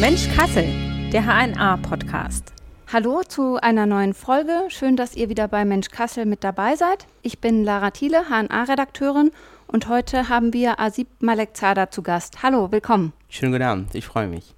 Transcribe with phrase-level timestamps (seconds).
[0.00, 0.64] Mensch Kassel,
[1.12, 2.54] der HNA-Podcast.
[2.90, 4.62] Hallo zu einer neuen Folge.
[4.68, 7.06] Schön, dass ihr wieder bei Mensch Kassel mit dabei seid.
[7.20, 9.30] Ich bin Lara Thiele, HNA-Redakteurin
[9.66, 12.42] und heute haben wir Asib Malekzada zu Gast.
[12.42, 13.12] Hallo, willkommen.
[13.28, 14.54] Schönen guten Abend, ich freue mich.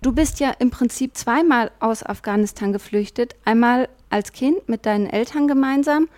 [0.00, 3.36] Du bist ja im Prinzip zweimal aus Afghanistan geflüchtet.
[3.44, 6.08] Einmal als Kind mit deinen Eltern gemeinsam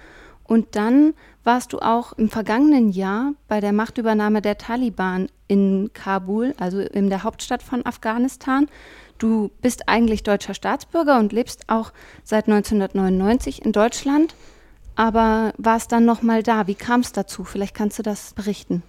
[0.45, 1.14] und dann
[1.47, 7.09] warst du auch im vergangenen Jahr bei der Machtübernahme der Taliban in Kabul, also in
[7.09, 8.68] der Hauptstadt von Afghanistan.
[9.18, 11.93] Du bist eigentlich deutscher Staatsbürger und lebst auch
[12.25, 14.35] seit 1999 in Deutschland,
[14.96, 16.67] aber warst dann noch mal da.
[16.67, 17.45] Wie kam es dazu?
[17.45, 18.82] Vielleicht kannst du das berichten.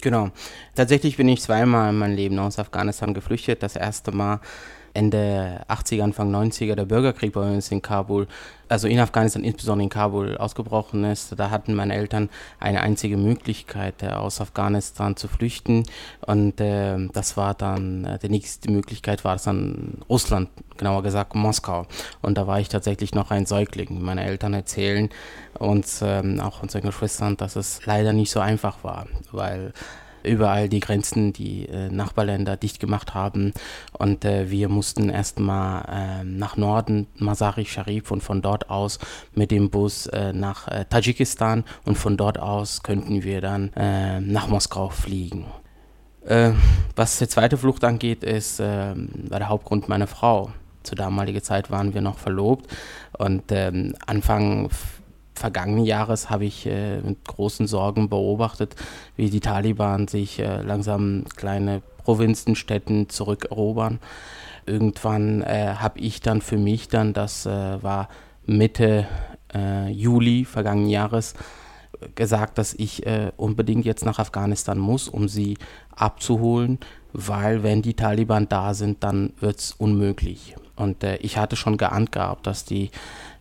[0.00, 0.30] Genau.
[0.74, 3.62] Tatsächlich bin ich zweimal in meinem Leben aus Afghanistan geflüchtet.
[3.62, 4.40] Das erste Mal
[4.94, 8.26] Ende 80er, Anfang 90er der Bürgerkrieg bei uns in Kabul,
[8.68, 11.38] also in Afghanistan, insbesondere in Kabul, ausgebrochen ist.
[11.38, 15.84] Da hatten meine Eltern eine einzige Möglichkeit, äh, aus Afghanistan zu flüchten.
[16.26, 21.34] Und äh, das war dann, äh, die nächste Möglichkeit war es dann Russland, genauer gesagt
[21.34, 21.86] Moskau.
[22.22, 24.00] Und da war ich tatsächlich noch ein Säugling.
[24.02, 25.10] Meine Eltern erzählen
[25.58, 29.72] uns, ähm, auch unseren Geschwistern, dass es leider nicht so einfach war, weil
[30.22, 33.52] überall die Grenzen, die äh, Nachbarländer dicht gemacht haben.
[33.92, 38.98] Und äh, wir mussten erstmal äh, nach Norden, Masari Sharif, und von dort aus
[39.34, 41.64] mit dem Bus äh, nach äh, Tadschikistan.
[41.84, 45.46] Und von dort aus könnten wir dann äh, nach Moskau fliegen.
[46.96, 48.94] was die zweite Flucht angeht, ist war
[49.38, 50.52] der Hauptgrund meine Frau.
[50.82, 52.66] Zur damaligen Zeit waren wir noch verlobt
[53.18, 54.68] und ähm, Anfang
[55.40, 58.76] vergangenen Jahres habe ich äh, mit großen Sorgen beobachtet,
[59.16, 64.00] wie die Taliban sich äh, langsam kleine Provinzen, Städten zurückerobern.
[64.66, 68.08] Irgendwann äh, habe ich dann für mich dann, das äh, war
[68.44, 69.06] Mitte
[69.54, 71.34] äh, Juli vergangenen Jahres,
[72.14, 75.56] gesagt, dass ich äh, unbedingt jetzt nach Afghanistan muss, um sie
[75.94, 76.78] abzuholen,
[77.12, 80.54] weil wenn die Taliban da sind, dann wird es unmöglich.
[80.76, 82.90] Und ich hatte schon geahnt gehabt, dass die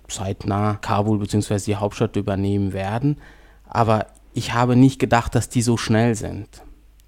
[0.09, 1.59] zeitnah Kabul bzw.
[1.65, 3.17] die Hauptstadt übernehmen werden.
[3.67, 6.47] Aber ich habe nicht gedacht, dass die so schnell sind.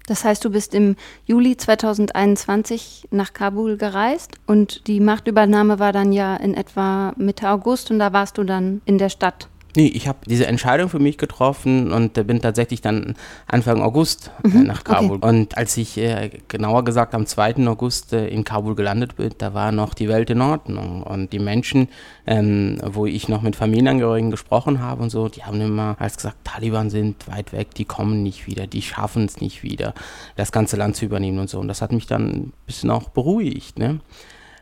[0.06, 0.96] Das heißt, du bist im
[1.26, 7.90] Juli 2021 nach Kabul gereist und die Machtübernahme war dann ja in etwa Mitte August
[7.90, 9.48] und da warst du dann in der Stadt.
[9.74, 13.14] Nee, ich habe diese Entscheidung für mich getroffen und bin tatsächlich dann
[13.46, 15.16] Anfang August äh, mhm, nach Kabul.
[15.16, 15.28] Okay.
[15.28, 17.66] Und als ich äh, genauer gesagt am 2.
[17.66, 21.02] August äh, in Kabul gelandet bin, da war noch die Welt in Ordnung.
[21.02, 21.88] Und die Menschen,
[22.26, 26.36] ähm, wo ich noch mit Familienangehörigen gesprochen habe und so, die haben immer als gesagt,
[26.44, 29.94] Taliban sind weit weg, die kommen nicht wieder, die schaffen es nicht wieder,
[30.36, 31.58] das ganze Land zu übernehmen und so.
[31.58, 33.78] Und das hat mich dann ein bisschen auch beruhigt.
[33.78, 34.00] Ne?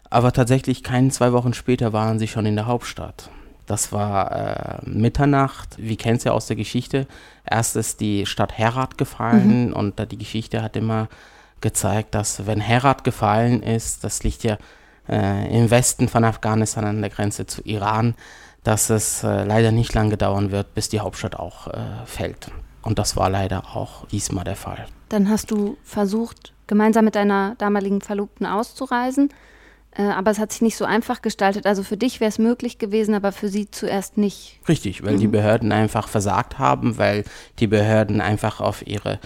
[0.08, 3.30] Aber tatsächlich, keine zwei Wochen später waren sie schon in der Hauptstadt.
[3.70, 5.76] Das war äh, Mitternacht.
[5.78, 7.06] Wir kennen es ja aus der Geschichte.
[7.48, 9.72] Erst ist die Stadt Herat gefallen mhm.
[9.74, 11.06] und äh, die Geschichte hat immer
[11.60, 14.58] gezeigt, dass wenn Herat gefallen ist, das liegt ja
[15.08, 18.16] äh, im Westen von Afghanistan an der Grenze zu Iran,
[18.64, 22.50] dass es äh, leider nicht lange dauern wird, bis die Hauptstadt auch äh, fällt.
[22.82, 24.86] Und das war leider auch diesmal der Fall.
[25.10, 29.28] Dann hast du versucht, gemeinsam mit deiner damaligen Verlobten auszureisen.
[29.92, 31.66] Äh, aber es hat sich nicht so einfach gestaltet.
[31.66, 34.60] Also für dich wäre es möglich gewesen, aber für sie zuerst nicht.
[34.68, 35.20] Richtig, weil mhm.
[35.20, 37.24] die Behörden einfach versagt haben, weil
[37.58, 39.18] die Behörden einfach auf ihre,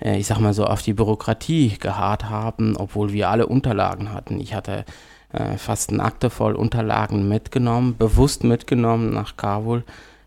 [0.00, 4.38] äh, ich sag mal so, auf die Bürokratie geharrt haben, obwohl wir alle Unterlagen hatten.
[4.40, 4.84] Ich hatte
[5.32, 9.82] äh, fast eine Akte voll Unterlagen mitgenommen, bewusst mitgenommen nach Kabul.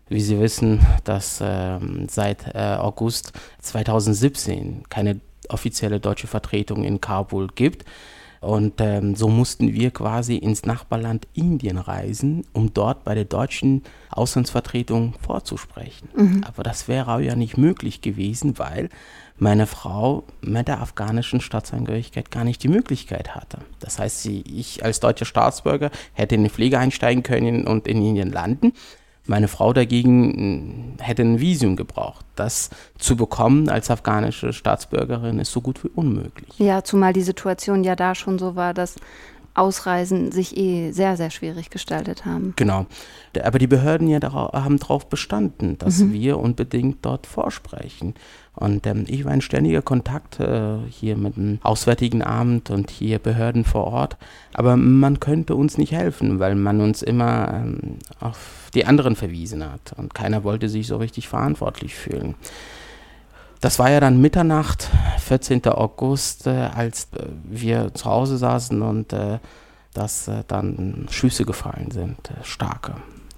[0.08, 7.48] Wie Sie wissen, dass äh, seit äh, August 2017 keine offizielle deutsche Vertretung in Kabul
[7.54, 7.84] gibt.
[8.46, 13.82] Und ähm, so mussten wir quasi ins Nachbarland Indien reisen, um dort bei der deutschen
[14.10, 16.08] Auslandsvertretung vorzusprechen.
[16.14, 16.44] Mhm.
[16.46, 18.88] Aber das wäre ja nicht möglich gewesen, weil
[19.36, 23.58] meine Frau mit der afghanischen Staatsangehörigkeit gar nicht die Möglichkeit hatte.
[23.80, 28.00] Das heißt, sie, ich als deutscher Staatsbürger hätte in die Pflege einsteigen können und in
[28.00, 28.74] Indien landen.
[29.26, 32.24] Meine Frau dagegen hm, hätte ein Visum gebraucht.
[32.36, 36.58] Das zu bekommen als afghanische Staatsbürgerin ist so gut wie unmöglich.
[36.58, 38.96] Ja, zumal die Situation ja da schon so war, dass
[39.56, 42.52] Ausreisen sich eh sehr, sehr schwierig gestaltet haben.
[42.56, 42.86] Genau.
[43.42, 46.12] Aber die Behörden ja darauf, haben darauf bestanden, dass mhm.
[46.12, 48.14] wir unbedingt dort vorsprechen.
[48.56, 53.18] Und ähm, ich war in ständiger Kontakt äh, hier mit dem Auswärtigen Amt und hier
[53.18, 54.16] Behörden vor Ort.
[54.54, 59.62] Aber man könnte uns nicht helfen, weil man uns immer ähm, auf die anderen verwiesen
[59.62, 59.92] hat.
[59.98, 62.34] Und keiner wollte sich so richtig verantwortlich fühlen.
[63.60, 64.88] Das war ja dann Mitternacht,
[65.18, 65.66] 14.
[65.66, 69.38] August, äh, als äh, wir zu Hause saßen und äh,
[69.92, 72.94] dass äh, dann Schüsse gefallen sind, äh, starke.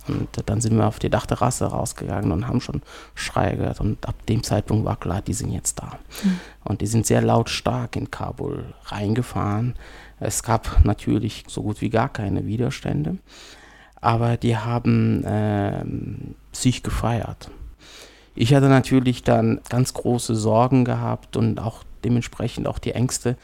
[0.08, 2.82] Und dann sind wir auf die Dachterrasse rausgegangen und haben schon
[3.14, 3.80] Schreie gehört.
[3.80, 5.98] Und ab dem Zeitpunkt war klar, die sind jetzt da.
[6.22, 6.40] Mhm.
[6.64, 9.74] Und die sind sehr lautstark in Kabul reingefahren.
[10.20, 13.18] Es gab natürlich so gut wie gar keine Widerstände.
[14.00, 15.84] Aber die haben äh,
[16.52, 17.50] sich gefeiert.
[18.34, 23.36] Ich hatte natürlich dann ganz große Sorgen gehabt und auch dementsprechend auch die Ängste,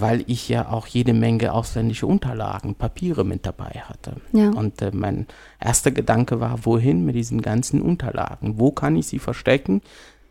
[0.00, 4.16] weil ich ja auch jede Menge ausländische Unterlagen, Papiere mit dabei hatte.
[4.32, 4.50] Ja.
[4.50, 5.26] Und äh, mein
[5.58, 8.58] erster Gedanke war, wohin mit diesen ganzen Unterlagen?
[8.58, 9.80] Wo kann ich sie verstecken?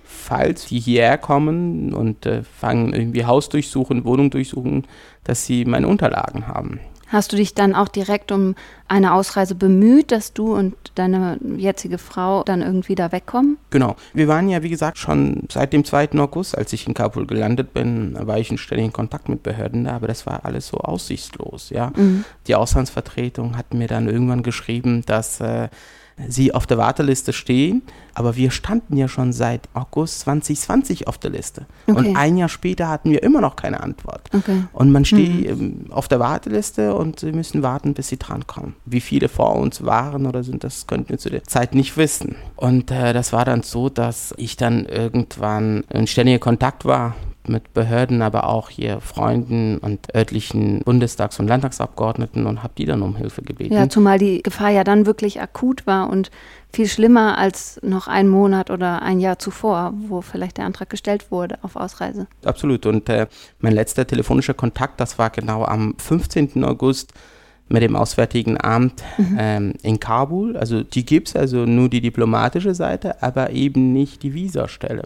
[0.03, 4.85] Falls die hierher kommen und äh, fangen irgendwie Haus durchsuchen, Wohnung durchsuchen,
[5.23, 6.79] dass sie meine Unterlagen haben.
[7.07, 8.55] Hast du dich dann auch direkt um
[8.87, 13.57] eine Ausreise bemüht, dass du und deine jetzige Frau dann irgendwie da wegkommen?
[13.69, 13.95] Genau.
[14.13, 16.11] Wir waren ja, wie gesagt, schon seit dem 2.
[16.13, 20.07] August, als ich in Kabul gelandet bin, war ich in ständigen Kontakt mit Behörden, aber
[20.07, 21.69] das war alles so aussichtslos.
[21.69, 21.91] Ja?
[21.95, 22.25] Mhm.
[22.47, 25.69] Die Auslandsvertretung hat mir dann irgendwann geschrieben, dass äh,
[26.27, 27.81] sie auf der Warteliste stehen,
[28.13, 31.65] aber wir standen ja schon seit August 2020 auf der Liste.
[31.87, 31.97] Okay.
[31.97, 34.29] Und ein Jahr später hatten wir immer noch keine Antwort.
[34.33, 34.63] Okay.
[34.71, 35.87] Und man steht mhm.
[35.91, 38.75] auf der Warteliste und sie müssen warten, bis sie drankommen.
[38.85, 42.35] Wie viele vor uns waren oder sind, das könnten wir zu der Zeit nicht wissen.
[42.55, 47.15] Und äh, das war dann so, dass ich dann irgendwann in ständiger Kontakt war
[47.49, 53.01] mit Behörden, aber auch hier Freunden und örtlichen Bundestags- und Landtagsabgeordneten und habe die dann
[53.01, 53.73] um Hilfe gebeten.
[53.73, 56.31] Ja, zumal die Gefahr ja dann wirklich akut war und
[56.71, 61.31] viel schlimmer als noch ein Monat oder ein Jahr zuvor, wo vielleicht der Antrag gestellt
[61.31, 62.27] wurde auf Ausreise.
[62.43, 62.85] Absolut.
[62.85, 63.27] Und äh,
[63.59, 66.63] mein letzter telefonischer Kontakt, das war genau am 15.
[66.63, 67.13] August
[67.67, 69.37] mit dem Auswärtigen Amt mhm.
[69.39, 70.55] ähm, in Kabul.
[70.57, 75.05] Also die gibt es, also nur die diplomatische Seite, aber eben nicht die Visastelle.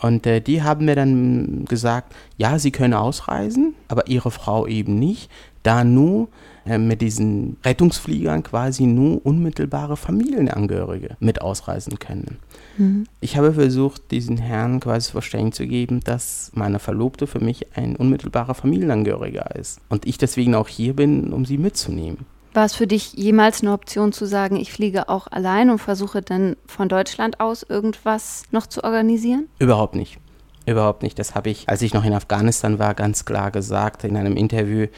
[0.00, 4.98] Und äh, die haben mir dann gesagt, ja, sie können ausreisen, aber ihre Frau eben
[4.98, 5.30] nicht,
[5.62, 6.28] da nur
[6.64, 12.38] äh, mit diesen Rettungsfliegern quasi nur unmittelbare Familienangehörige mit ausreisen können.
[12.78, 13.04] Mhm.
[13.20, 17.96] Ich habe versucht, diesen Herrn quasi Verständnis zu geben, dass meine Verlobte für mich ein
[17.96, 22.26] unmittelbarer Familienangehöriger ist und ich deswegen auch hier bin, um sie mitzunehmen.
[22.52, 26.20] War es für dich jemals eine Option zu sagen, ich fliege auch allein und versuche
[26.20, 29.48] dann von Deutschland aus irgendwas noch zu organisieren?
[29.60, 30.18] Überhaupt nicht.
[30.66, 31.18] Überhaupt nicht.
[31.18, 34.88] Das habe ich, als ich noch in Afghanistan war, ganz klar gesagt in einem Interview.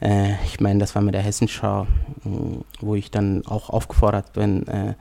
[0.00, 1.88] Äh, ich meine, das war mit der Hessenschau,
[2.80, 4.94] wo ich dann auch aufgefordert bin, äh,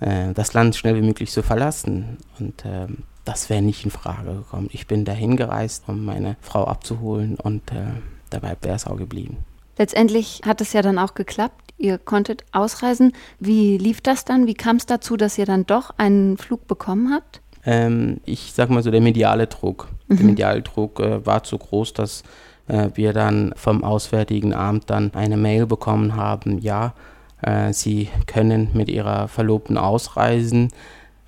[0.00, 2.16] äh, das Land schnell wie möglich zu verlassen.
[2.38, 4.68] Und ähm, das wäre nicht in Frage gekommen.
[4.72, 7.84] Ich bin dahin gereist, um meine Frau abzuholen und äh,
[8.30, 9.38] dabei wäre es auch geblieben.
[9.78, 11.72] Letztendlich hat es ja dann auch geklappt.
[11.76, 13.12] Ihr konntet ausreisen.
[13.40, 14.46] Wie lief das dann?
[14.46, 17.40] Wie kam es dazu, dass ihr dann doch einen Flug bekommen habt?
[17.66, 19.88] Ähm, ich sag mal so, der mediale Druck.
[20.08, 20.16] Mhm.
[20.16, 22.22] Der mediale Druck äh, war zu groß, dass
[22.68, 26.94] äh, wir dann vom Auswärtigen Amt dann eine Mail bekommen haben, ja,
[27.42, 30.68] äh, Sie können mit Ihrer Verlobten ausreisen,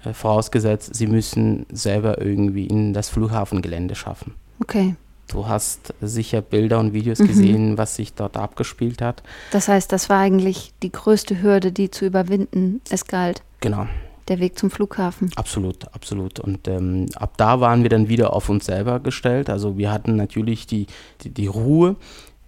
[0.04, 4.34] äh, vorausgesetzt, Sie müssen selber irgendwie in das Flughafengelände schaffen.
[4.60, 4.96] Okay.
[5.28, 7.26] Du hast sicher Bilder und Videos mhm.
[7.26, 9.22] gesehen, was sich dort abgespielt hat.
[9.50, 13.42] Das heißt, das war eigentlich die größte Hürde, die zu überwinden es galt.
[13.60, 13.86] Genau.
[14.28, 15.30] Der Weg zum Flughafen.
[15.36, 16.40] Absolut, absolut.
[16.40, 19.50] Und ähm, ab da waren wir dann wieder auf uns selber gestellt.
[19.50, 20.86] Also wir hatten natürlich die,
[21.22, 21.96] die, die Ruhe.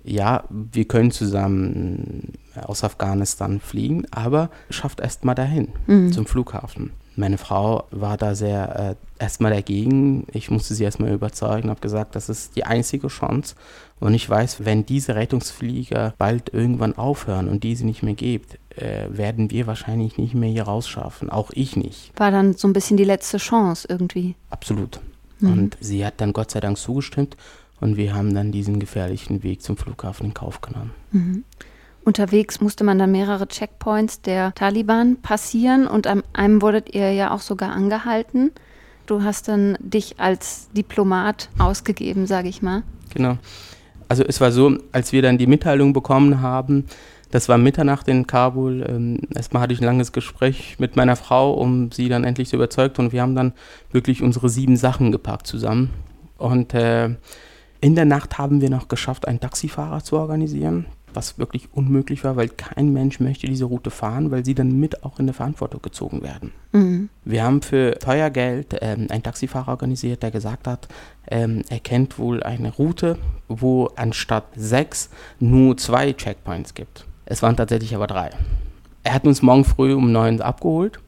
[0.05, 6.13] Ja, wir können zusammen aus Afghanistan fliegen, aber schafft erst mal dahin, mhm.
[6.13, 6.93] zum Flughafen.
[7.19, 10.25] Meine Frau war da sehr äh, erstmal dagegen.
[10.33, 13.57] Ich musste sie erstmal überzeugen, habe gesagt, das ist die einzige Chance.
[13.99, 19.09] Und ich weiß, wenn diese Rettungsflieger bald irgendwann aufhören und diese nicht mehr gibt, äh,
[19.11, 21.29] werden wir wahrscheinlich nicht mehr hier rausschaffen.
[21.29, 22.13] Auch ich nicht.
[22.15, 24.37] War dann so ein bisschen die letzte Chance irgendwie.
[24.51, 25.01] Absolut.
[25.41, 25.53] Mhm.
[25.53, 27.37] Und sie hat dann Gott sei Dank zugestimmt
[27.81, 30.93] und wir haben dann diesen gefährlichen Weg zum Flughafen in Kauf genommen.
[31.11, 31.43] Mhm.
[32.09, 37.35] Unterwegs musste man dann mehrere Checkpoints der Taliban passieren und an einem wurdet ihr ja
[37.35, 38.51] auch sogar angehalten.
[39.05, 42.83] Du hast dann dich als Diplomat ausgegeben, sage ich mal.
[43.13, 43.37] Genau.
[44.09, 46.87] Also es war so, als wir dann die Mitteilung bekommen haben,
[47.31, 48.87] das war Mitternacht in Kabul.
[48.89, 52.57] Ähm, erstmal hatte ich ein langes Gespräch mit meiner Frau, um sie dann endlich zu
[52.57, 52.95] überzeugen.
[53.03, 53.53] Und wir haben dann
[53.93, 55.91] wirklich unsere sieben Sachen gepackt zusammen.
[56.39, 57.11] Und äh,
[57.83, 62.37] in der Nacht haben wir noch geschafft, einen Taxifahrer zu organisieren was wirklich unmöglich war,
[62.37, 65.83] weil kein Mensch möchte diese Route fahren, weil sie dann mit auch in der Verantwortung
[65.83, 66.53] gezogen werden.
[66.73, 67.09] Mhm.
[67.25, 70.89] Wir haben für teuer Geld ähm, einen Taxifahrer organisiert, der gesagt hat,
[71.31, 75.11] ähm, er kennt wohl eine Route, wo anstatt sechs
[75.41, 77.07] nur zwei Checkpoints gibt.
[77.25, 78.31] Es waren tatsächlich aber drei.
[79.03, 81.01] Er hat uns morgen früh um neun abgeholt,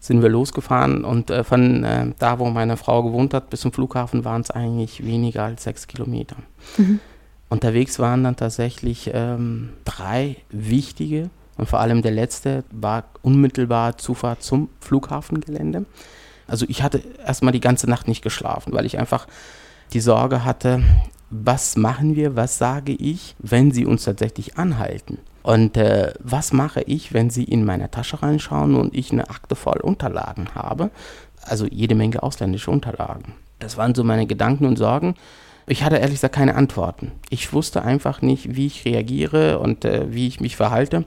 [0.00, 3.72] sind wir losgefahren und äh, von äh, da, wo meine Frau gewohnt hat, bis zum
[3.72, 6.36] Flughafen waren es eigentlich weniger als sechs Kilometer.
[6.76, 7.00] Mhm.
[7.48, 14.42] Unterwegs waren dann tatsächlich ähm, drei wichtige Und vor allem der letzte war unmittelbar Zufahrt
[14.42, 15.84] zum Flughafengelände.
[16.46, 19.26] Also ich hatte erstmal die ganze Nacht nicht geschlafen, weil ich einfach
[19.92, 20.82] die Sorge hatte,
[21.30, 25.18] was machen wir, was sage ich, wenn sie uns tatsächlich anhalten?
[25.42, 29.54] Und äh, was mache ich, wenn sie in meine Tasche reinschauen und ich eine Akte
[29.54, 30.90] voll Unterlagen habe?
[31.42, 33.34] Also jede Menge ausländische Unterlagen.
[33.58, 35.14] Das waren so meine Gedanken und Sorgen.
[35.66, 37.12] Ich hatte ehrlich gesagt keine Antworten.
[37.30, 41.04] Ich wusste einfach nicht, wie ich reagiere und äh, wie ich mich verhalte.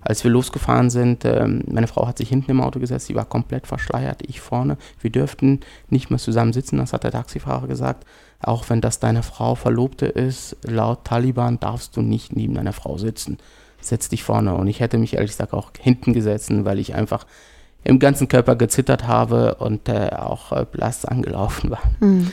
[0.00, 3.24] Als wir losgefahren sind, äh, meine Frau hat sich hinten im Auto gesetzt, sie war
[3.24, 4.76] komplett verschleiert, ich vorne.
[5.00, 5.60] Wir dürften
[5.90, 8.06] nicht mehr zusammen sitzen, das hat der Taxifahrer gesagt.
[8.40, 12.98] Auch wenn das deine Frau Verlobte ist, laut Taliban darfst du nicht neben deiner Frau
[12.98, 13.38] sitzen.
[13.80, 14.54] Setz dich vorne.
[14.54, 17.26] Und ich hätte mich ehrlich gesagt auch hinten gesetzt, weil ich einfach
[17.82, 21.82] im ganzen Körper gezittert habe und äh, auch äh, blass angelaufen war.
[22.00, 22.32] Mhm.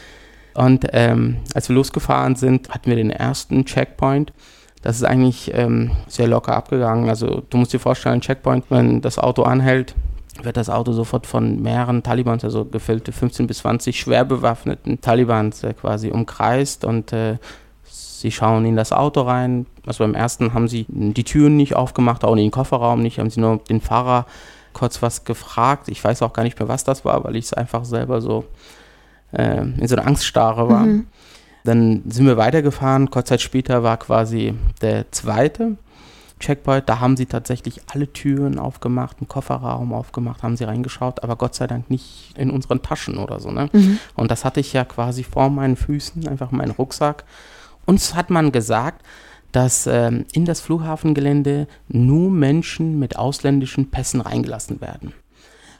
[0.53, 4.33] Und ähm, als wir losgefahren sind, hatten wir den ersten Checkpoint.
[4.81, 7.09] Das ist eigentlich ähm, sehr locker abgegangen.
[7.09, 9.95] Also du musst dir vorstellen, Checkpoint, wenn das Auto anhält,
[10.41, 15.63] wird das Auto sofort von mehreren Talibans, also gefüllte 15 bis 20 schwer bewaffneten Talibans
[15.63, 17.37] äh, quasi umkreist und äh,
[17.83, 19.67] sie schauen in das Auto rein.
[19.85, 23.29] Also beim ersten haben sie die Türen nicht aufgemacht, auch in den Kofferraum nicht, haben
[23.29, 24.25] sie nur den Fahrer
[24.73, 25.87] kurz was gefragt.
[25.87, 28.45] Ich weiß auch gar nicht mehr, was das war, weil ich es einfach selber so
[29.33, 30.85] äh, in so einer Angststarre war.
[30.85, 31.07] Mhm.
[31.63, 33.09] Dann sind wir weitergefahren.
[33.09, 35.77] Kurz Zeit später war quasi der zweite
[36.39, 36.89] Checkpoint.
[36.89, 41.55] Da haben sie tatsächlich alle Türen aufgemacht, einen Kofferraum aufgemacht, haben sie reingeschaut, aber Gott
[41.55, 43.51] sei Dank nicht in unseren Taschen oder so.
[43.51, 43.69] Ne?
[43.71, 43.99] Mhm.
[44.15, 47.23] Und das hatte ich ja quasi vor meinen Füßen, einfach meinen Rucksack.
[47.85, 49.03] Uns hat man gesagt,
[49.53, 55.13] dass ähm, in das Flughafengelände nur Menschen mit ausländischen Pässen reingelassen werden.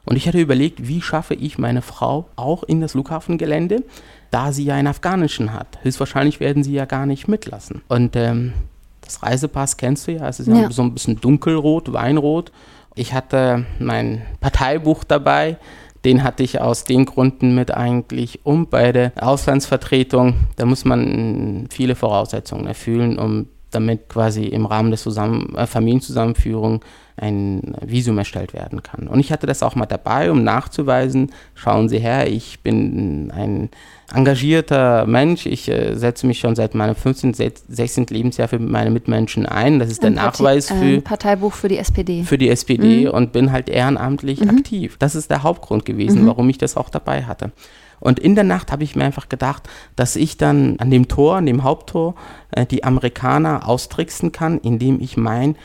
[0.06, 3.84] Und ich hatte überlegt, wie schaffe ich meine Frau auch in das Flughafengelände,
[4.32, 5.80] da sie ja einen afghanischen hat.
[5.84, 7.82] Höchstwahrscheinlich werden sie ja gar nicht mitlassen.
[7.88, 8.54] Und ähm,
[9.02, 12.52] das Reisepass kennst du ja, es ist ja, ja so ein bisschen dunkelrot, weinrot.
[12.96, 15.58] Ich hatte mein Parteibuch dabei.
[16.06, 20.36] Den hatte ich aus den Gründen mit eigentlich um bei der Auslandsvertretung.
[20.58, 26.82] Da muss man viele Voraussetzungen erfüllen, um damit quasi im Rahmen der Zusammen äh, Familienzusammenführung
[27.16, 29.08] ein Visum erstellt werden kann.
[29.08, 33.70] Und ich hatte das auch mal dabei, um nachzuweisen, schauen Sie her, ich bin ein
[34.14, 38.08] engagierter Mensch, ich äh, setze mich schon seit meinem 15., 16.
[38.10, 39.80] Lebensjahr für meine Mitmenschen ein.
[39.80, 40.76] Das ist ein der Parti Nachweis für...
[40.76, 42.24] Ein Parteibuch für die SPD.
[42.24, 43.12] Für die SPD mhm.
[43.12, 44.50] und bin halt ehrenamtlich mhm.
[44.50, 44.98] aktiv.
[44.98, 46.28] Das ist der Hauptgrund gewesen, mhm.
[46.28, 47.52] warum ich das auch dabei hatte.
[48.00, 51.38] Und in der Nacht habe ich mir einfach gedacht, dass ich dann an dem Tor,
[51.38, 52.16] an dem Haupttor,
[52.52, 55.56] äh, die Amerikaner austricksen kann, indem ich mein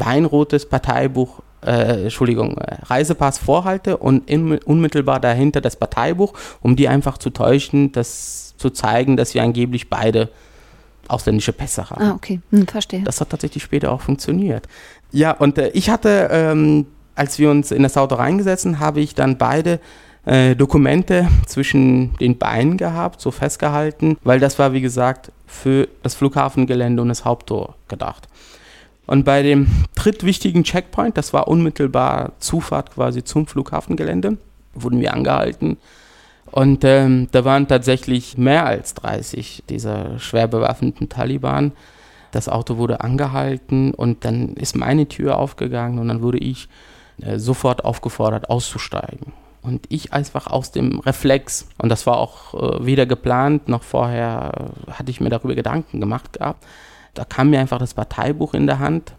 [0.00, 6.88] weinrotes Parteibuch äh, Entschuldigung, äh, Reisepass vorhalte und in, unmittelbar dahinter das Parteibuch, um die
[6.88, 10.30] einfach zu täuschen, das zu zeigen, dass wir angeblich beide
[11.08, 12.02] ausländische Pässe haben.
[12.02, 13.02] Ah, okay, hm, verstehe.
[13.02, 14.68] Das hat tatsächlich später auch funktioniert.
[15.10, 19.00] Ja, und äh, ich hatte, ähm, als wir uns in das Auto reingesetzt haben, habe
[19.00, 19.80] ich dann beide
[20.26, 26.14] äh, Dokumente zwischen den Beinen gehabt, so festgehalten, weil das war, wie gesagt, für das
[26.14, 28.28] Flughafengelände und das Haupttor gedacht.
[29.08, 34.36] Und bei dem drittwichtigen Checkpoint, das war unmittelbar Zufahrt quasi zum Flughafengelände,
[34.74, 35.78] wurden wir angehalten.
[36.50, 41.72] Und ähm, da waren tatsächlich mehr als 30 dieser schwer bewaffneten Taliban.
[42.32, 46.68] Das Auto wurde angehalten und dann ist meine Tür aufgegangen und dann wurde ich
[47.22, 49.32] äh, sofort aufgefordert auszusteigen.
[49.62, 54.52] Und ich einfach aus dem Reflex, und das war auch äh, weder geplant noch vorher
[54.86, 56.66] äh, hatte ich mir darüber Gedanken gemacht gehabt,
[57.14, 59.14] da kam mir einfach das Parteibuch in der Hand,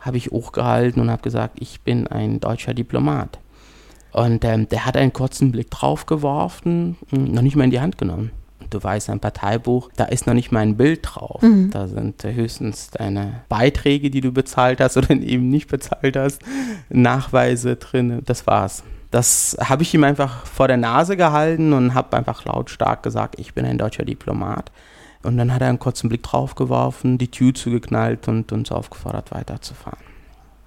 [0.00, 3.38] habe ich hochgehalten und habe gesagt, ich bin ein deutscher Diplomat.
[4.12, 7.80] Und ähm, der hat einen kurzen Blick drauf geworfen, hm, noch nicht mal in die
[7.80, 8.30] Hand genommen.
[8.60, 11.40] Und du weißt, ein Parteibuch, da ist noch nicht mal ein Bild drauf.
[11.40, 11.70] Mhm.
[11.70, 16.42] Da sind höchstens deine Beiträge, die du bezahlt hast oder eben nicht bezahlt hast,
[16.90, 18.22] Nachweise drin.
[18.24, 18.82] Das war's.
[19.10, 23.52] Das habe ich ihm einfach vor der Nase gehalten und habe einfach lautstark gesagt, ich
[23.52, 24.72] bin ein deutscher Diplomat.
[25.22, 29.30] Und dann hat er einen kurzen Blick drauf geworfen, die Tür zugeknallt und uns aufgefordert,
[29.30, 30.00] weiterzufahren.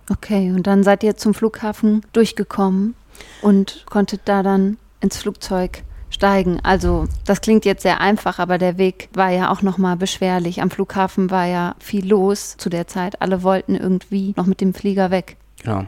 [0.10, 2.96] Okay, und dann seid ihr zum Flughafen durchgekommen
[3.42, 6.60] und konntet da dann ins Flugzeug steigen.
[6.64, 10.62] Also das klingt jetzt sehr einfach, aber der Weg war ja auch nochmal beschwerlich.
[10.62, 13.22] Am Flughafen war ja viel los zu der Zeit.
[13.22, 15.38] Alle wollten irgendwie noch mit dem Flieger weg.
[15.64, 15.86] Genau.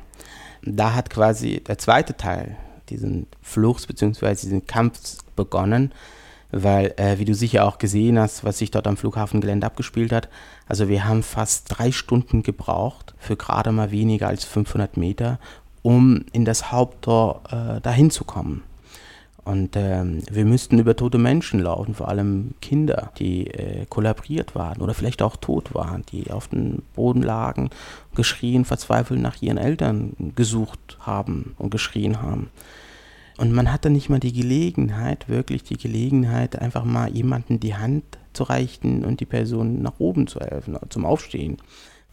[0.63, 2.57] Da hat quasi der zweite Teil
[2.89, 4.33] diesen Fluchts bzw.
[4.33, 5.91] diesen Kampfs begonnen
[6.51, 10.29] weil, äh, wie du sicher auch gesehen hast, was sich dort am Flughafengelände abgespielt hat,
[10.67, 15.39] also wir haben fast drei Stunden gebraucht für gerade mal weniger als 500 Meter,
[15.81, 18.63] um in das Haupttor äh, dahin zu kommen.
[19.47, 24.81] Und ähm, wir müssten über tote Menschen laufen, vor allem Kinder, die äh, kollabiert waren
[24.81, 27.69] oder vielleicht auch tot waren, die auf dem Boden lagen,
[28.13, 32.49] geschrien, verzweifelt nach ihren Eltern gesucht haben und geschrien haben.
[33.37, 38.03] Und man hatte nicht mal die Gelegenheit, wirklich die Gelegenheit, einfach mal jemanden die Hand
[38.33, 41.57] zu reichen und die Person nach oben zu helfen, zum Aufstehen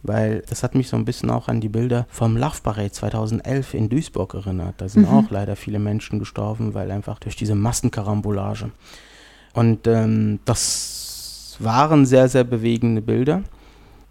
[0.07, 3.73] weil das hat mich so ein bisschen auch an die Bilder vom Love Parade 2011
[3.73, 4.75] in Duisburg erinnert.
[4.77, 5.17] Da sind mhm.
[5.17, 8.71] auch leider viele Menschen gestorben, weil einfach durch diese Massenkarambolage.
[9.53, 13.43] Und ähm, das waren sehr, sehr bewegende Bilder,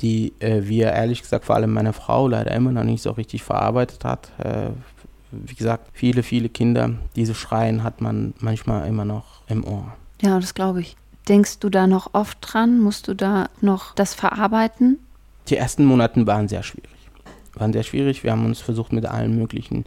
[0.01, 3.43] die äh, wir ehrlich gesagt, vor allem meine Frau, leider immer noch nicht so richtig
[3.43, 4.33] verarbeitet hat.
[4.39, 4.71] Äh,
[5.47, 9.95] wie gesagt, viele, viele Kinder, diese Schreien hat man manchmal immer noch im Ohr.
[10.21, 10.97] Ja, das glaube ich.
[11.29, 12.81] Denkst du da noch oft dran?
[12.81, 14.99] Musst du da noch das verarbeiten?
[15.49, 16.91] Die ersten Monate waren sehr schwierig.
[17.55, 18.25] Waren sehr schwierig.
[18.25, 19.85] Wir haben uns versucht, mit allen möglichen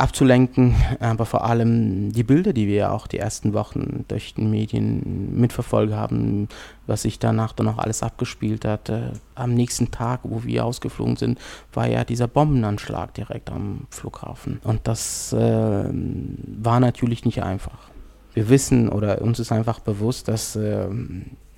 [0.00, 5.38] abzulenken, aber vor allem die Bilder, die wir auch die ersten Wochen durch die Medien
[5.38, 6.48] mitverfolgt haben,
[6.86, 8.88] was sich danach dann auch alles abgespielt hat.
[8.88, 11.38] Äh, am nächsten Tag, wo wir ausgeflogen sind,
[11.72, 14.60] war ja dieser Bombenanschlag direkt am Flughafen.
[14.64, 17.90] Und das äh, war natürlich nicht einfach.
[18.32, 20.88] Wir wissen oder uns ist einfach bewusst, dass äh,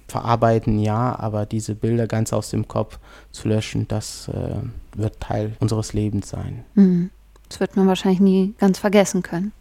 [0.09, 2.99] verarbeiten ja, aber diese Bilder ganz aus dem Kopf
[3.31, 4.57] zu löschen, das äh,
[4.97, 6.65] wird Teil unseres Lebens sein.
[6.75, 7.11] Mhm.
[7.53, 9.53] Das wird man wahrscheinlich nie ganz vergessen können.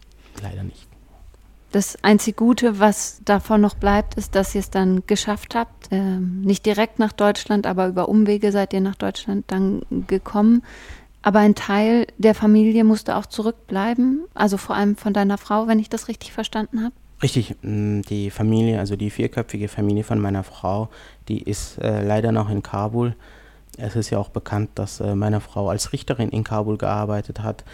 [0.42, 0.86] Leider nicht.
[1.72, 5.88] Das einzig Gute, was davon noch bleibt, ist, dass ihr es dann geschafft habt.
[5.90, 10.62] Ähm, nicht direkt nach Deutschland, aber über Umwege seid ihr nach Deutschland dann gekommen.
[11.20, 15.78] Aber ein Teil der Familie musste auch zurückbleiben, also vor allem von deiner Frau, wenn
[15.78, 16.94] ich das richtig verstanden habe.
[17.22, 20.88] Richtig, mm, die Familie, also die vierköpfige Familie von meiner Frau,
[21.28, 23.14] die ist äh, leider noch in Kabul.
[23.78, 27.64] Es ist ja auch bekannt, dass äh, meine Frau als Richterin in Kabul gearbeitet hat.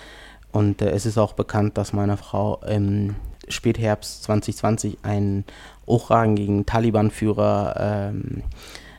[0.52, 3.16] Und äh, es ist auch bekannt, dass meine Frau im
[3.48, 5.44] Spätherbst 2020 einen
[5.86, 8.42] hochrangigen Taliban-Führer ähm,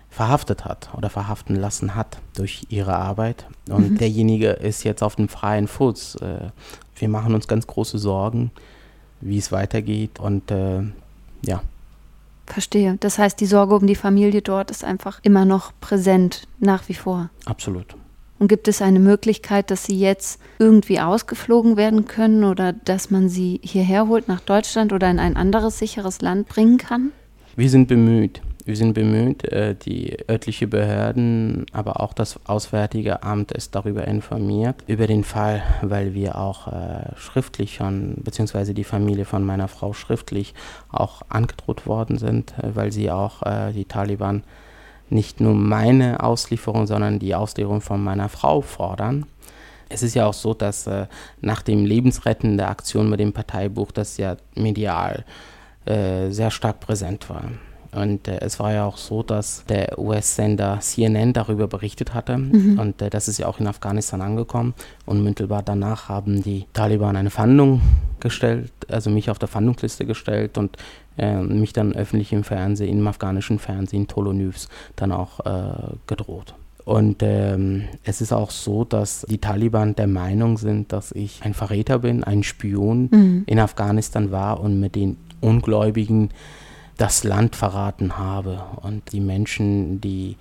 [0.09, 3.45] verhaftet hat oder verhaften lassen hat durch ihre Arbeit.
[3.69, 3.97] Und mhm.
[3.97, 6.15] derjenige ist jetzt auf dem freien Fuß.
[6.15, 6.49] Äh,
[6.95, 8.51] wir machen uns ganz große Sorgen
[9.21, 10.81] wie es weitergeht und äh,
[11.45, 11.61] ja.
[12.49, 12.97] Verstehe.
[12.99, 16.93] Das heißt, die Sorge um die Familie dort ist einfach immer noch präsent, nach wie
[16.93, 17.29] vor.
[17.45, 17.95] Absolut.
[18.39, 23.27] Und gibt es eine Möglichkeit, dass sie jetzt irgendwie ausgeflogen werden können oder dass man
[23.27, 27.11] sie hierher holt nach Deutschland oder in ein anderes sicheres Land bringen kann?
[27.55, 28.41] Wir sind bemüht.
[28.69, 34.83] Wir sind bemüht, äh, die örtliche Behörden, aber auch das Auswärtige Amt ist darüber informiert,
[34.85, 39.93] über den Fall, weil wir auch äh, schriftlich schon, beziehungsweise die Familie von meiner Frau
[39.93, 40.53] schriftlich
[40.91, 43.41] auch angedroht worden sind, äh, weil sie auch
[43.73, 44.43] die Taliban
[45.09, 49.25] nicht nur meine Auslieferung, sondern die Auslieferung von meiner Frau fordern.
[49.89, 51.07] Es ist ja auch so, dass äh,
[51.41, 55.25] nach dem Lebensretten der Aktion mit dem Parteibuch, das ja medial
[55.85, 57.45] äh, sehr stark präsent war.
[57.91, 62.37] Und äh, es war ja auch so, dass der US-Sender CNN darüber berichtet hatte.
[62.37, 62.79] Mhm.
[62.79, 64.73] Und äh, das ist ja auch in Afghanistan angekommen.
[65.05, 67.81] Und unmittelbar danach haben die Taliban eine Fahndung
[68.19, 70.77] gestellt, also mich auf der Fahndungsliste gestellt und
[71.17, 76.53] äh, mich dann öffentlich im Fernsehen, im afghanischen Fernsehen, Tolo News, dann auch äh, gedroht.
[76.85, 81.53] Und ähm, es ist auch so, dass die Taliban der Meinung sind, dass ich ein
[81.53, 83.43] Verräter bin, ein Spion mhm.
[83.45, 86.31] in Afghanistan war und mit den Ungläubigen
[86.99, 90.37] das Land verraten habe und die Menschen, die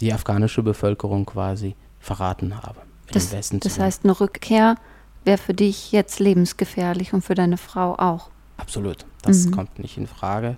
[0.00, 2.80] die afghanische Bevölkerung quasi verraten habe.
[3.12, 4.76] Das, das heißt, eine Rückkehr
[5.24, 8.30] wäre für dich jetzt lebensgefährlich und für deine Frau auch.
[8.56, 9.50] Absolut, das mhm.
[9.52, 10.56] kommt nicht in Frage.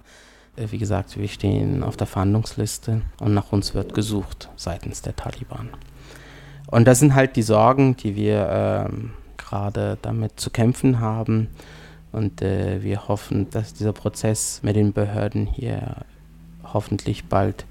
[0.57, 5.17] Äh, wie gesagt, wir stehen auf der Fahndungsliste und nach uns wird gesucht seitens der
[5.17, 5.71] Taliban.
[6.67, 11.49] Und das sind halt die Sorgen, die wir ähm, gerade damit zu kämpfen haben.
[12.13, 15.97] Und äh, wir hoffen, dass dieser Prozess mit den Behörden hier
[16.63, 17.65] hoffentlich bald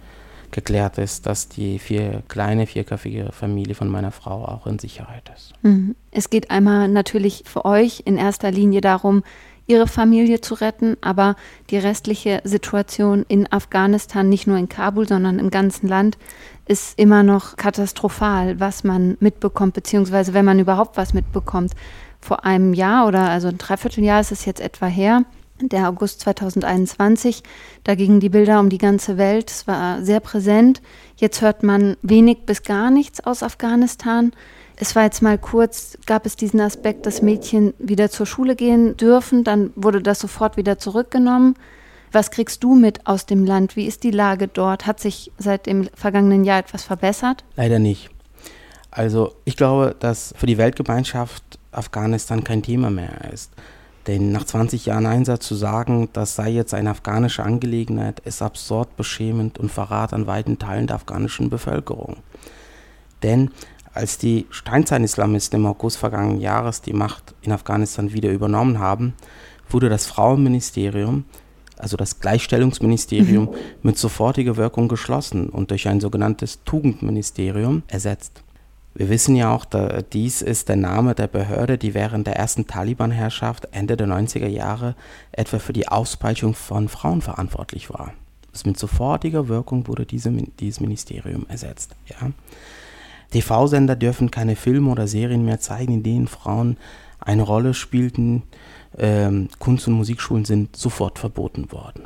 [0.52, 5.54] geklärt ist, dass die vier kleine, vierköpfige Familie von meiner Frau auch in Sicherheit ist.
[5.62, 5.96] Mhm.
[6.12, 9.24] Es geht einmal natürlich für euch in erster Linie darum,
[9.68, 11.36] ihre Familie zu retten, aber
[11.70, 16.18] die restliche Situation in Afghanistan, nicht nur in Kabul, sondern im ganzen Land,
[16.68, 21.74] ist immer noch katastrophal, was man mitbekommt, beziehungsweise wenn man überhaupt was mitbekommt
[22.22, 25.24] vor einem Jahr oder also ein Dreivierteljahr ist es jetzt etwa her,
[25.60, 27.44] der August 2021.
[27.84, 29.52] Da gingen die Bilder um die ganze Welt.
[29.52, 30.82] Es war sehr präsent.
[31.18, 34.32] Jetzt hört man wenig bis gar nichts aus Afghanistan.
[34.78, 38.98] Es war jetzt mal kurz, gab es diesen Aspekt, dass Mädchen wieder zur Schule gehen
[38.98, 39.44] dürfen.
[39.44, 41.56] Dann wurde das sofort wieder zurückgenommen.
[42.12, 43.76] Was kriegst du mit aus dem Land?
[43.76, 44.86] Wie ist die Lage dort?
[44.86, 47.44] Hat sich seit dem vergangenen Jahr etwas verbessert?
[47.56, 48.10] Leider nicht.
[48.90, 53.52] Also ich glaube, dass für die Weltgemeinschaft Afghanistan kein Thema mehr ist.
[54.08, 58.98] Denn nach 20 Jahren Einsatz zu sagen, das sei jetzt eine afghanische Angelegenheit, ist absurd,
[58.98, 62.18] beschämend und Verrat an weiten Teilen der afghanischen Bevölkerung.
[63.22, 63.52] Denn
[63.94, 69.14] als die Steinzeit-Islamisten im August vergangenen Jahres die Macht in Afghanistan wieder übernommen haben,
[69.70, 71.26] wurde das Frauenministerium,
[71.78, 73.56] also das Gleichstellungsministerium, mhm.
[73.84, 78.44] mit sofortiger Wirkung geschlossen und durch ein sogenanntes Tugendministerium ersetzt.
[78.94, 82.68] Wir wissen ja auch, da, dies ist der Name der Behörde, die während der ersten
[82.68, 84.96] Taliban-Herrschaft Ende der 90er Jahre
[85.32, 88.14] etwa für die Auspeitschung von Frauen verantwortlich war.
[88.66, 91.96] Mit sofortiger Wirkung wurde diese, dieses Ministerium ersetzt.
[92.08, 92.32] Ja.
[93.32, 96.76] TV-Sender dürfen keine Filme oder Serien mehr zeigen, in denen Frauen
[97.20, 98.44] eine Rolle spielten.
[98.98, 102.04] Ähm, Kunst- und Musikschulen sind sofort verboten worden.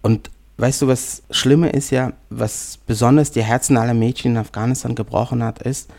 [0.00, 4.94] Und weißt du, was Schlimme ist ja, was besonders die Herzen aller Mädchen in Afghanistan
[4.94, 5.90] gebrochen hat, ist,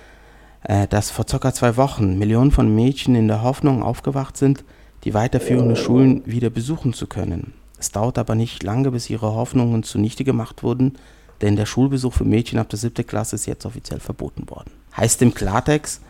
[0.63, 1.53] äh, dass vor ca.
[1.53, 4.63] zwei Wochen Millionen von Mädchen in der Hoffnung aufgewacht sind,
[5.03, 7.53] die weiterführenden Schulen wieder besuchen zu können.
[7.79, 10.93] Es dauert aber nicht lange, bis ihre Hoffnungen zunichte gemacht wurden,
[11.41, 14.69] denn der Schulbesuch für Mädchen ab der siebten Klasse ist jetzt offiziell verboten worden.
[14.95, 16.01] Heißt im Klartext,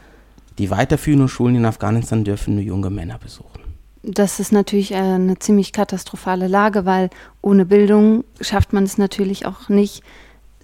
[0.58, 3.61] die weiterführenden Schulen in Afghanistan dürfen nur junge Männer besuchen.
[4.04, 7.10] Das ist natürlich eine ziemlich katastrophale Lage, weil
[7.42, 10.04] ohne Bildung schafft man es natürlich auch nicht,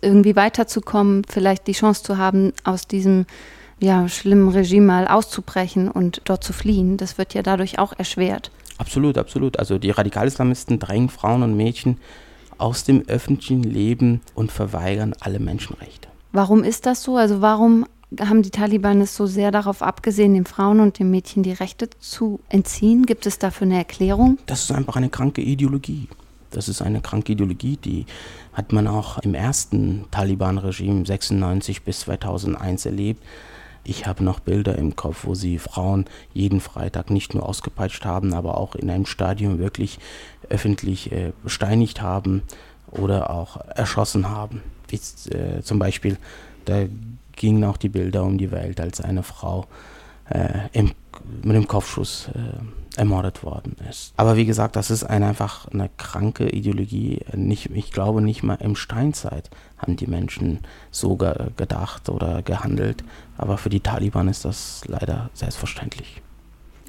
[0.01, 3.25] irgendwie weiterzukommen, vielleicht die Chance zu haben, aus diesem
[3.79, 6.97] ja, schlimmen Regime mal auszubrechen und dort zu fliehen.
[6.97, 8.51] Das wird ja dadurch auch erschwert.
[8.77, 9.59] Absolut, absolut.
[9.59, 11.97] Also die Radikalislamisten drängen Frauen und Mädchen
[12.57, 16.07] aus dem öffentlichen Leben und verweigern alle Menschenrechte.
[16.31, 17.17] Warum ist das so?
[17.17, 17.85] Also warum
[18.19, 21.89] haben die Taliban es so sehr darauf abgesehen, den Frauen und den Mädchen die Rechte
[21.99, 23.05] zu entziehen?
[23.05, 24.37] Gibt es dafür eine Erklärung?
[24.45, 26.07] Das ist einfach eine kranke Ideologie.
[26.51, 28.05] Das ist eine kranke Ideologie, die
[28.53, 33.21] hat man auch im ersten Taliban-Regime 96 bis 2001 erlebt.
[33.83, 38.33] Ich habe noch Bilder im Kopf, wo sie Frauen jeden Freitag nicht nur ausgepeitscht haben,
[38.33, 39.99] aber auch in einem Stadion wirklich
[40.49, 42.43] öffentlich äh, besteinigt haben
[42.91, 44.61] oder auch erschossen haben.
[44.87, 46.17] Wie, äh, zum Beispiel,
[46.65, 46.85] da
[47.37, 49.67] gingen auch die Bilder um die Welt, als eine Frau
[50.29, 50.91] äh, im,
[51.43, 54.13] mit dem Kopfschuss äh, ermordet worden ist.
[54.17, 57.21] Aber wie gesagt, das ist eine, einfach eine kranke Ideologie.
[57.33, 60.59] Nicht, ich glaube, nicht mal im Steinzeit haben die Menschen
[60.91, 63.03] so ge gedacht oder gehandelt.
[63.37, 66.21] Aber für die Taliban ist das leider selbstverständlich.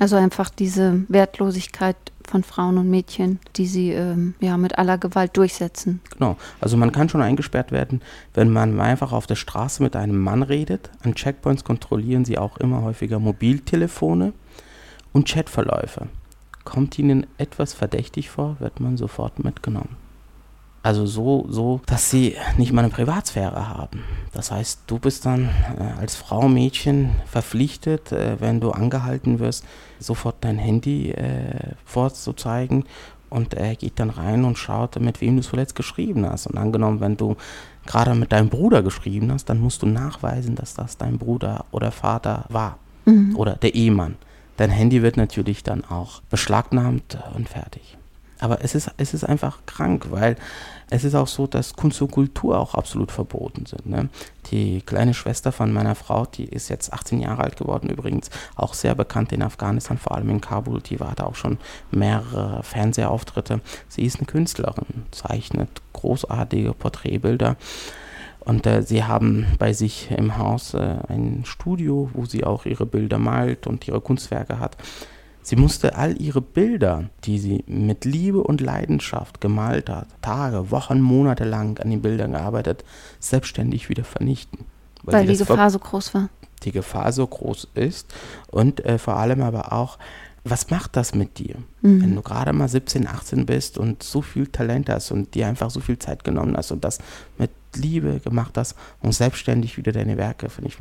[0.00, 1.96] Also einfach diese Wertlosigkeit
[2.28, 6.00] von Frauen und Mädchen, die sie ähm, ja mit aller Gewalt durchsetzen.
[6.10, 6.36] Genau.
[6.60, 8.02] Also man kann schon eingesperrt werden,
[8.34, 10.90] wenn man einfach auf der Straße mit einem Mann redet.
[11.02, 14.32] An Checkpoints kontrollieren sie auch immer häufiger Mobiltelefone
[15.12, 16.08] und Chatverläufe.
[16.64, 20.07] Kommt ihnen etwas verdächtig vor, wird man sofort mitgenommen.
[20.82, 24.04] Also so, so, dass sie nicht mal eine Privatsphäre haben.
[24.32, 29.64] Das heißt, du bist dann äh, als Frau, Mädchen verpflichtet, äh, wenn du angehalten wirst,
[29.98, 32.84] sofort dein Handy äh, vorzuzeigen
[33.28, 36.46] und er geht dann rein und schaut, mit wem du zuletzt geschrieben hast.
[36.46, 37.36] Und angenommen, wenn du
[37.84, 41.90] gerade mit deinem Bruder geschrieben hast, dann musst du nachweisen, dass das dein Bruder oder
[41.90, 43.36] Vater war mhm.
[43.36, 44.16] oder der Ehemann.
[44.56, 47.97] Dein Handy wird natürlich dann auch beschlagnahmt und fertig.
[48.40, 50.36] Aber es ist, es ist einfach krank, weil
[50.90, 53.86] es ist auch so, dass Kunst und Kultur auch absolut verboten sind.
[53.86, 54.08] Ne?
[54.50, 58.74] Die kleine Schwester von meiner Frau, die ist jetzt 18 Jahre alt geworden, übrigens auch
[58.74, 60.80] sehr bekannt in Afghanistan, vor allem in Kabul.
[60.80, 61.58] Die da auch schon
[61.90, 63.60] mehrere Fernsehauftritte.
[63.88, 67.56] Sie ist eine Künstlerin, zeichnet großartige Porträtbilder.
[68.40, 72.86] Und äh, sie haben bei sich im Haus äh, ein Studio, wo sie auch ihre
[72.86, 74.76] Bilder malt und ihre Kunstwerke hat.
[75.48, 81.00] Sie musste all ihre Bilder, die sie mit Liebe und Leidenschaft gemalt hat, Tage, Wochen,
[81.00, 82.84] Monate lang an den Bildern gearbeitet,
[83.18, 84.66] selbstständig wieder vernichten.
[85.04, 86.28] Weil, weil die Gefahr so groß war.
[86.64, 88.12] Die Gefahr so groß ist
[88.50, 89.96] und äh, vor allem aber auch,
[90.44, 91.54] was macht das mit dir?
[91.80, 92.02] Mhm.
[92.02, 95.70] Wenn du gerade mal 17, 18 bist und so viel Talent hast und dir einfach
[95.70, 96.98] so viel Zeit genommen hast und das
[97.38, 100.78] mit Liebe gemacht hast und selbstständig wieder deine Werke, finde ich,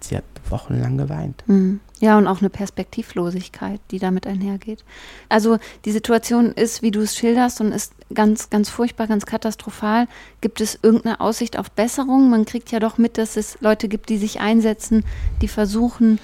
[0.00, 1.42] sie hat wochenlang geweint.
[1.46, 1.80] Mhm.
[2.00, 4.84] Ja, und auch eine Perspektivlosigkeit, die damit einhergeht.
[5.28, 10.06] Also die Situation ist, wie du es schilderst, und ist ganz, ganz furchtbar, ganz katastrophal.
[10.40, 12.30] Gibt es irgendeine Aussicht auf Besserung?
[12.30, 15.04] Man kriegt ja doch mit, dass es Leute gibt, die sich einsetzen,
[15.42, 16.20] die versuchen,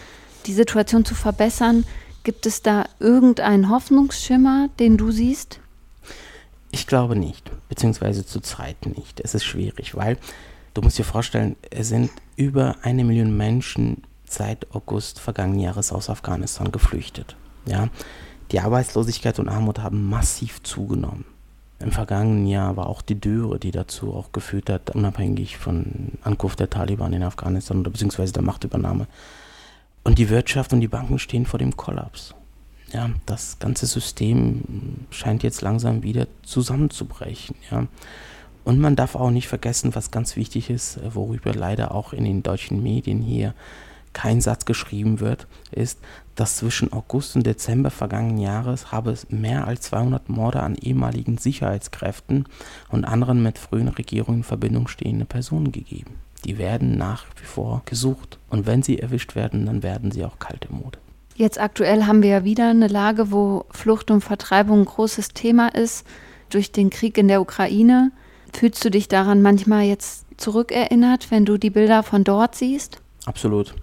[0.47, 1.85] die Situation zu verbessern.
[2.23, 5.59] Gibt es da irgendeinen Hoffnungsschimmer, den du siehst?
[6.71, 9.21] Ich glaube nicht, beziehungsweise zurzeit nicht.
[9.21, 10.19] Es ist schwierig, weil
[10.75, 16.11] du musst dir vorstellen, es sind über eine Million Menschen seit August vergangenen Jahres aus
[16.11, 17.37] Afghanistan geflüchtet.
[17.67, 17.89] Ja?
[18.51, 21.25] Die Arbeitslosigkeit und Armut haben massiv zugenommen.
[21.81, 26.61] Im vergangenen Jahr war auch die Dürre, die dazu auch geführt hat, unabhängig von Ankunft
[26.61, 29.07] der Taliban in Afghanistan oder beziehungsweise der Machtübernahme.
[30.03, 32.35] Und die Wirtschaft und die Banken stehen vor dem Kollaps.
[32.93, 37.57] ja, das ganze System scheint jetzt langsam wieder zusammenzubrechen.
[37.71, 37.87] Ja.
[38.65, 42.43] Und man darf auch nicht vergessen, was ganz wichtig ist, worüber leider auch in den
[42.43, 43.55] deutschen Medien hier
[44.15, 45.99] kein Satz geschrieben wird, ist,
[46.37, 51.37] dass zwischen August und Dezember vergangenen Jahres habe es mehr als 200 Morde an ehemaligen
[51.37, 52.47] Sicherheitskräften
[52.91, 56.15] und anderen mit frühen Regierungen in Verbindung stehenden Personen gegeben.
[56.45, 58.39] Die werden nach wie vor gesucht.
[58.51, 60.99] Und wenn sie erwischt werden, dann werden sie auch kalte Mode.
[61.37, 65.69] Jetzt aktuell haben wir ja wieder eine Lage, wo Flucht und Vertreibung ein großes Thema
[65.69, 66.07] ist
[66.51, 68.13] durch den Krieg in der Ukraine.
[68.55, 72.99] Fühlst du dich daran manchmal jetzt zurückerinnert, wenn du die Bilder von dort siehst?
[73.27, 73.75] Absolut.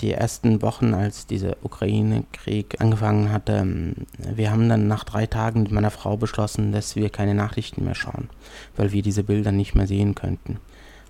[0.00, 5.62] Die ersten Wochen, als dieser Ukraine-Krieg angefangen hatte, ähm, wir haben dann nach drei Tagen
[5.64, 8.28] mit meiner Frau beschlossen, dass wir keine Nachrichten mehr schauen,
[8.76, 10.58] weil wir diese Bilder nicht mehr sehen könnten.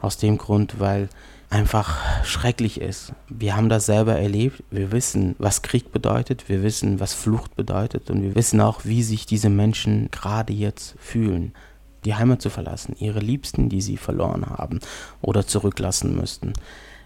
[0.01, 1.09] Aus dem Grund, weil
[1.51, 3.13] einfach schrecklich ist.
[3.29, 4.63] Wir haben das selber erlebt.
[4.71, 6.49] Wir wissen, was Krieg bedeutet.
[6.49, 8.11] Wir wissen, was Flucht bedeutet.
[8.11, 11.53] Und wir wissen auch, wie sich diese Menschen gerade jetzt fühlen.
[12.07, 14.81] Die Heimat zu verlassen, ihre Liebsten, die sie verloren haben
[15.21, 16.53] oder zurücklassen müssten.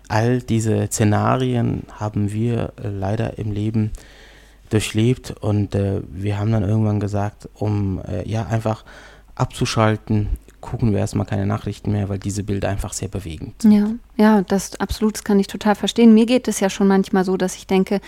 [0.09, 3.93] All diese Szenarien haben wir äh, leider im Leben
[4.69, 8.85] durchlebt und äh, wir haben dann irgendwann gesagt, um äh, ja einfach
[9.35, 10.29] abzuschalten,
[10.61, 13.73] gucken wir erstmal keine Nachrichten mehr, weil diese Bilder einfach sehr bewegend sind.
[13.73, 16.13] Ja, ja, das absolut, das kann ich total verstehen.
[16.13, 18.01] Mir geht es ja schon manchmal so, dass ich denke,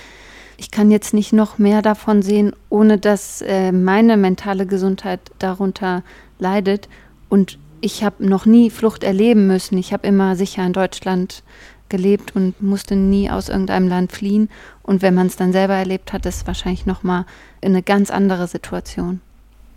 [0.59, 6.03] ich kann jetzt nicht noch mehr davon sehen, ohne dass äh, meine mentale Gesundheit darunter
[6.43, 6.89] leidet.
[7.29, 9.79] Und ich habe noch nie Flucht erleben müssen.
[9.79, 11.43] Ich habe immer sicher in Deutschland
[11.89, 14.51] gelebt und musste nie aus irgendeinem Land fliehen.
[14.83, 17.25] Und wenn man es dann selber erlebt hat, ist es wahrscheinlich nochmal
[17.63, 19.21] eine ganz andere Situation.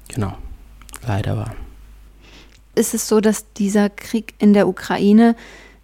[0.08, 0.34] Genau,
[1.06, 1.56] leider war
[2.76, 5.36] ist es so, dass dieser Krieg in der Ukraine,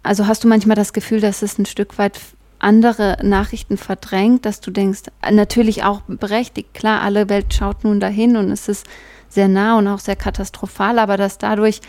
[0.02, 2.20] also hast du manchmal das Gefühl, dass es ein Stück weit
[2.58, 8.36] andere Nachrichten verdrängt, dass du denkst, natürlich auch berechtigt, klar, alle Welt schaut nun dahin
[8.36, 8.86] und es ist
[9.32, 11.80] sehr nah und auch sehr katastrophal, aber dass dadurch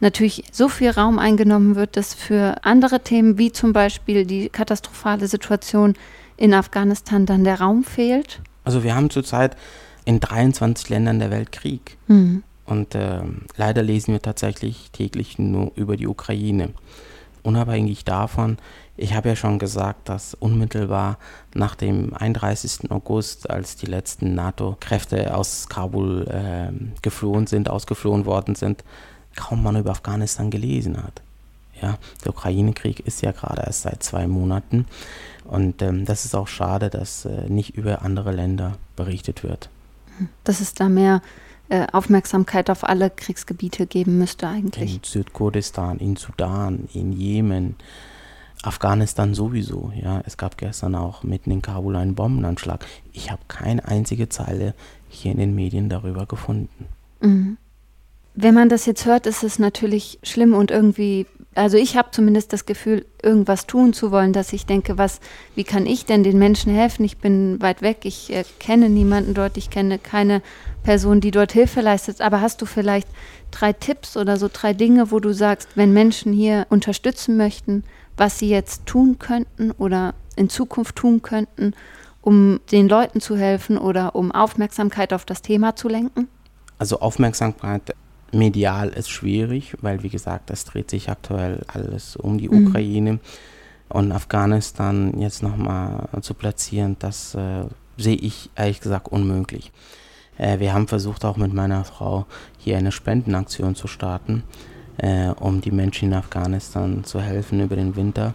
[0.00, 5.26] natürlich so viel Raum eingenommen wird, dass für andere Themen wie zum Beispiel die katastrophale
[5.28, 5.94] Situation
[6.36, 8.40] in Afghanistan dann der Raum fehlt?
[8.64, 9.56] Also wir haben zurzeit
[10.04, 11.98] in 23 Ländern der Welt Krieg.
[12.08, 12.42] Mhm.
[12.64, 13.20] Und äh,
[13.56, 16.70] leider lesen wir tatsächlich täglich nur über die Ukraine.
[17.42, 18.58] Unabhängig davon,
[18.96, 21.18] ich habe ja schon gesagt, dass unmittelbar
[21.54, 22.90] nach dem 31.
[22.90, 28.84] August, als die letzten NATO-Kräfte aus Kabul äh, geflohen sind, ausgeflohen worden sind,
[29.34, 31.22] kaum man über Afghanistan gelesen hat.
[31.80, 34.86] Ja, der Ukraine-Krieg ist ja gerade erst seit zwei Monaten
[35.44, 39.68] und ähm, das ist auch schade, dass äh, nicht über andere Länder berichtet wird.
[40.44, 41.22] Das ist da mehr
[41.72, 44.96] äh, Aufmerksamkeit auf alle Kriegsgebiete geben müsste eigentlich.
[44.96, 47.76] In Südkurdistan, in Sudan, in Jemen,
[48.62, 49.90] Afghanistan sowieso.
[49.96, 52.84] Ja, es gab gestern auch mitten in Kabul einen Bombenanschlag.
[53.14, 54.74] Ich habe keine einzige Zeile
[55.08, 56.88] hier in den Medien darüber gefunden.
[57.22, 57.56] Mhm.
[58.34, 62.52] Wenn man das jetzt hört, ist es natürlich schlimm und irgendwie also ich habe zumindest
[62.52, 65.20] das Gefühl, irgendwas tun zu wollen, dass ich denke, was,
[65.54, 67.04] wie kann ich denn den Menschen helfen?
[67.04, 70.40] Ich bin weit weg, ich äh, kenne niemanden dort, ich kenne keine
[70.82, 72.20] Person, die dort Hilfe leistet.
[72.20, 73.08] Aber hast du vielleicht
[73.50, 77.84] drei Tipps oder so drei Dinge, wo du sagst, wenn Menschen hier unterstützen möchten,
[78.16, 81.74] was sie jetzt tun könnten oder in Zukunft tun könnten,
[82.22, 86.28] um den Leuten zu helfen oder um Aufmerksamkeit auf das Thema zu lenken?
[86.78, 87.94] Also Aufmerksamkeit
[88.32, 92.66] medial ist schwierig, weil wie gesagt, es dreht sich aktuell alles um die mhm.
[92.66, 93.20] Ukraine
[93.88, 97.64] und Afghanistan jetzt nochmal zu platzieren, das äh,
[97.96, 99.70] sehe ich ehrlich gesagt unmöglich.
[100.38, 102.26] Äh, wir haben versucht auch mit meiner Frau
[102.58, 104.44] hier eine Spendenaktion zu starten,
[104.96, 108.34] äh, um die Menschen in Afghanistan zu helfen über den Winter.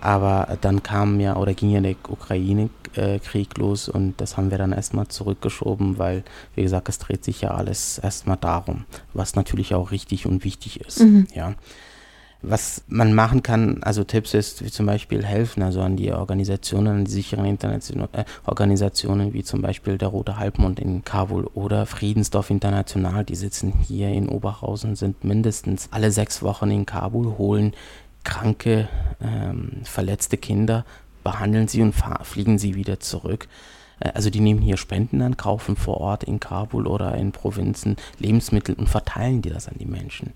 [0.00, 1.94] Aber dann kam ja oder ging ja der
[2.94, 7.40] Ukraine-Krieg los und das haben wir dann erstmal zurückgeschoben, weil, wie gesagt, es dreht sich
[7.42, 11.00] ja alles erstmal darum, was natürlich auch richtig und wichtig ist.
[11.00, 11.26] Mhm.
[11.34, 11.54] Ja.
[12.46, 16.98] Was man machen kann, also Tipps ist, wie zum Beispiel helfen, also an die Organisationen,
[16.98, 22.50] an die sicheren Internetorganisationen, äh, wie zum Beispiel der Rote Halbmond in Kabul oder Friedensdorf
[22.50, 27.72] International, die sitzen hier in Oberhausen, sind mindestens alle sechs Wochen in Kabul, holen
[28.24, 28.88] kranke,
[29.22, 30.84] ähm, verletzte Kinder,
[31.24, 33.48] behandeln sie und fliegen sie wieder zurück.
[34.00, 37.96] Äh, also die nehmen hier Spenden an, kaufen vor Ort in Kabul oder in Provinzen
[38.18, 40.32] Lebensmittel und verteilen die das an die Menschen.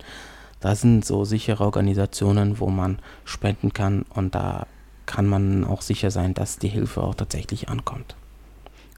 [0.60, 4.66] Das sind so sichere Organisationen, wo man spenden kann und da
[5.06, 8.16] kann man auch sicher sein, dass die Hilfe auch tatsächlich ankommt.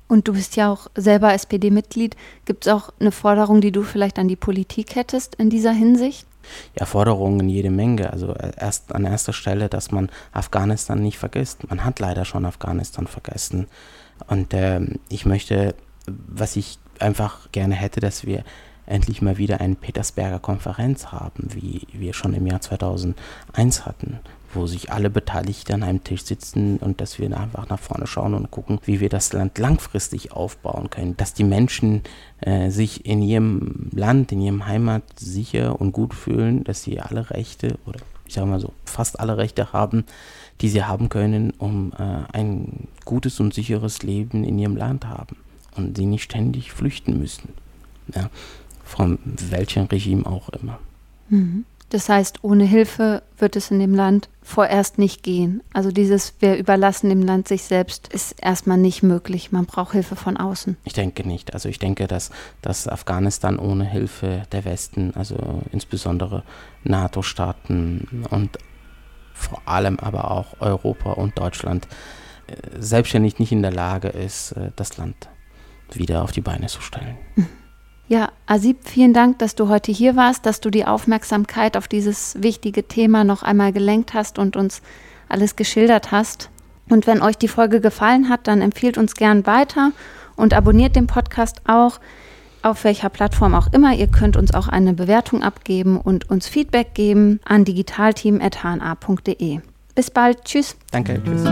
[0.09, 2.17] Und du bist ja auch selber SPD-Mitglied.
[2.45, 6.27] Gibt es auch eine Forderung, die du vielleicht an die Politik hättest in dieser Hinsicht?
[6.79, 8.13] Ja, Forderungen jede Menge.
[8.13, 11.69] Also äh, erst an erster Stelle, dass man Afghanistan nicht vergisst.
[11.69, 13.67] Man hat leider schon Afghanistan vergessen.
[14.27, 15.75] Und äh, ich möchte,
[16.07, 18.45] was ich einfach gerne hätte, dass wir
[18.87, 24.19] endlich mal wieder eine Petersberger Konferenz haben, wie wir schon im Jahr 2001 hatten,
[24.53, 28.35] wo sich alle Beteiligten an einem Tisch sitzen und dass wir einfach nach vorne schauen
[28.35, 32.03] und gucken, wie wir das Land langfristig aufbauen können, dass die Menschen
[32.41, 37.31] äh, sich in ihrem Land, in ihrem Heimat sicher und gut fühlen, dass sie alle
[37.31, 40.05] Rechte oder ich sage mal so fast alle Rechte haben,
[40.61, 45.37] die sie haben können, um äh, ein gutes und sicheres Leben in ihrem Land haben
[45.77, 47.55] und sie nicht ständig flüchten müssen.
[48.15, 48.31] Ja
[48.91, 50.79] von welchem Regime auch immer.
[51.29, 51.65] Mhm.
[51.91, 55.61] Das heißt, ohne Hilfe wird es in dem Land vorerst nicht gehen.
[55.73, 59.51] Also dieses, wir überlassen dem Land sich selbst, ist erstmal nicht möglich.
[59.51, 60.77] Man braucht Hilfe von außen.
[60.85, 61.53] Ich denke nicht.
[61.53, 62.31] Also ich denke, dass,
[62.63, 66.45] dass Afghanistan ohne Hilfe der Westen, also insbesondere
[66.85, 68.57] NATO-Staaten und
[69.35, 71.89] vor allem aber auch Europa und Deutschland,
[72.47, 75.29] äh, selbstständig nicht in der Lage ist, äh, das Land
[75.93, 77.19] wieder auf die Beine zu stellen.
[77.35, 77.49] Mhm.
[78.11, 82.35] Ja, Asib, vielen Dank, dass du heute hier warst, dass du die Aufmerksamkeit auf dieses
[82.43, 84.83] wichtige Thema noch einmal gelenkt hast und uns
[85.29, 86.51] alles geschildert hast.
[86.89, 89.93] Und wenn euch die Folge gefallen hat, dann empfiehlt uns gern weiter
[90.35, 92.01] und abonniert den Podcast auch,
[92.63, 93.95] auf welcher Plattform auch immer.
[93.95, 99.61] Ihr könnt uns auch eine Bewertung abgeben und uns Feedback geben an digitalteam.hna.de.
[99.95, 100.45] Bis bald.
[100.45, 100.77] Tschüss.
[100.91, 101.23] Danke.
[101.23, 101.45] Tschüss.